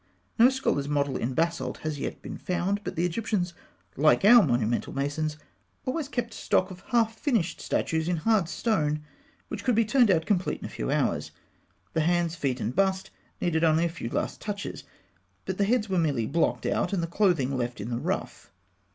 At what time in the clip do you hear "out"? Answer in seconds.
10.09-10.25, 16.65-16.93